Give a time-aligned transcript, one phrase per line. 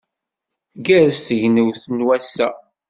[0.71, 2.47] Tgerrez tegnewt n wass-a.